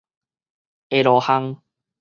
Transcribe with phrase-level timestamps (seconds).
[0.89, 1.61] 下路巷